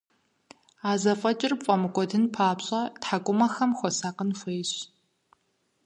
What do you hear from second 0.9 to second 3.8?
зэфӀэкӀыр пфӀэмыкӀуэдын папщӀэ, тхьэкӀумэхэм